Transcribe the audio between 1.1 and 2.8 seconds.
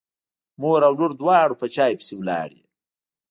دواړه په چای پسې لاړې.